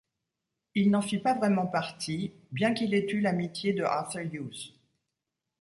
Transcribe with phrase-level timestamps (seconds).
[0.73, 4.73] Il n'en fit pas vraiment partie bien qu'il ait eu l'amitié de Arthur Hughes.